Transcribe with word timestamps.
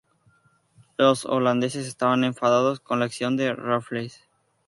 Los 0.97 1.25
holandeses 1.25 1.85
estaban 1.85 2.23
enfadados 2.23 2.79
con 2.79 2.97
la 2.97 3.05
acción 3.05 3.37
de 3.37 3.53
Raffles. 3.53 4.19